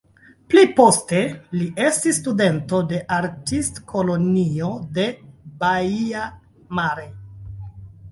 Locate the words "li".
1.57-1.65